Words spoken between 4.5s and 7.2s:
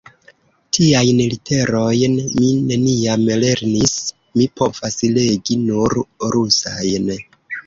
povas legi nur rusajn.